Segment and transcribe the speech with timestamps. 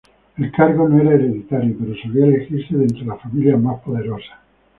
[0.35, 4.35] El cargo no era hereditario, pero solía elegirse de entre las familias más poderosas.